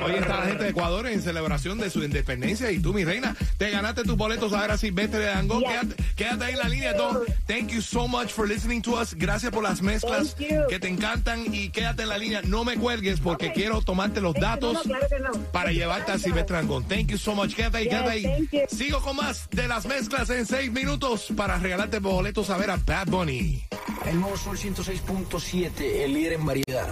Hoy 0.03 0.13
está 0.15 0.39
la 0.39 0.45
gente 0.47 0.63
de 0.63 0.69
Ecuador 0.71 1.07
en 1.07 1.21
celebración 1.21 1.77
de 1.77 1.89
su 1.89 2.03
independencia 2.03 2.71
y 2.71 2.79
tú, 2.79 2.93
mi 2.93 3.03
reina, 3.05 3.35
te 3.57 3.69
ganaste 3.69 4.03
tus 4.03 4.17
boletos 4.17 4.51
a 4.53 4.61
ver 4.61 4.71
a 4.71 4.77
Silvestre 4.77 5.19
de 5.19 5.25
Dangón. 5.27 5.59
Yes. 5.61 5.69
Quédate, 5.69 6.03
quédate 6.15 6.45
ahí 6.45 6.53
en 6.53 6.59
la 6.59 6.69
línea, 6.69 6.93
Don. 6.93 7.19
Thank 7.47 7.69
you 7.69 7.81
so 7.81 8.07
much 8.07 8.29
for 8.29 8.47
listening 8.47 8.81
to 8.81 8.99
us. 8.99 9.13
Gracias 9.13 9.51
por 9.51 9.63
las 9.63 9.81
mezclas 9.81 10.35
que 10.35 10.79
te 10.79 10.87
encantan 10.87 11.45
y 11.53 11.69
quédate 11.69 12.03
en 12.03 12.09
la 12.09 12.17
línea. 12.17 12.41
No 12.43 12.63
me 12.65 12.77
cuelgues 12.77 13.19
porque 13.19 13.51
quiero 13.53 13.81
tomarte 13.81 14.21
los 14.21 14.33
datos 14.35 14.73
No, 14.73 14.79
no, 14.83 14.83
claro 14.83 15.07
que 15.07 15.19
no. 15.19 15.31
para 15.51 15.71
llevarte 15.71 16.11
a 16.13 16.17
Silvestre 16.17 16.55
Dangón. 16.57 16.83
Thank 16.85 17.07
you 17.07 17.17
so 17.17 17.35
much. 17.35 17.53
Quédate 17.53 17.77
ahí, 17.77 17.83
Yes, 17.85 17.91
quédate 17.91 18.09
ahí. 18.09 18.47
Sigo 18.69 19.01
con 19.01 19.15
más 19.17 19.49
de 19.51 19.67
las 19.67 19.85
mezclas 19.85 20.29
en 20.31 20.45
seis 20.45 20.71
minutos 20.71 21.27
para 21.35 21.57
regalarte 21.57 21.99
boletos 21.99 22.49
a 22.49 22.57
ver 22.57 22.71
a 22.71 22.77
Bad 22.77 23.07
Bunny. 23.07 23.63
El 24.05 24.19
nuevo 24.19 24.35
Sol 24.35 24.57
106.7, 24.57 25.79
el 26.03 26.13
líder 26.13 26.33
en 26.33 26.45
variedad. 26.45 26.87